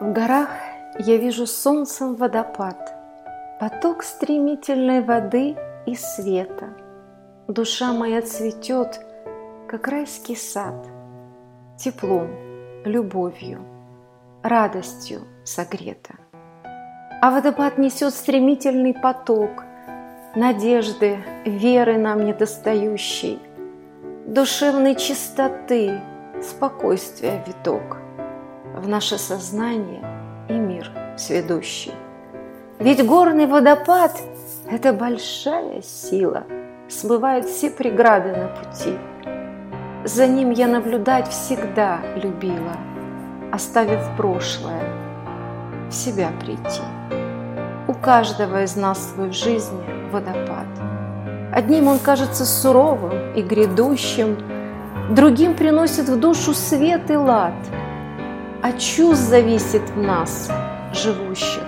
[0.00, 0.48] В горах
[0.98, 2.92] я вижу солнцем водопад,
[3.60, 6.70] Поток стремительной воды и света.
[7.46, 9.00] Душа моя цветет,
[9.68, 10.74] как райский сад,
[11.78, 12.28] Теплом,
[12.84, 13.60] любовью,
[14.42, 16.14] радостью согрета.
[17.22, 19.62] А водопад несет стремительный поток
[20.34, 23.38] Надежды, веры нам недостающей,
[24.26, 26.00] Душевной чистоты,
[26.42, 28.03] спокойствия виток
[28.74, 30.04] В наше сознание
[30.48, 31.92] и мир сведущий.
[32.80, 34.20] Ведь горный водопад–
[34.70, 36.44] это большая сила,
[36.88, 38.98] Смывает все преграды на пути.
[40.04, 42.76] За ним я наблюдать всегда любила,
[43.52, 44.82] Оставив прошлое,
[45.88, 46.82] в себя прийти.
[47.88, 50.66] У каждого из нас свой в жизни водопад.
[51.52, 54.36] Одним он кажется суровым и грядущим,
[55.10, 57.52] Другим приносит в душу свет и лад.
[58.64, 60.50] От чувств зависит в нас,
[60.94, 61.64] живущих.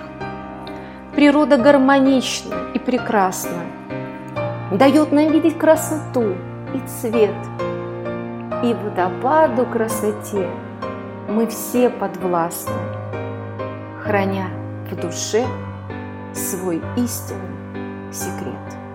[1.15, 3.61] Природа гармонична и прекрасна,
[4.71, 6.33] Дает нам видеть красоту
[6.73, 7.35] и цвет.
[8.63, 10.49] И водопаду красоте
[11.29, 12.73] мы все подвластны,
[14.01, 14.47] Храня
[14.89, 15.45] в душе
[16.33, 18.86] свой истинный секрет.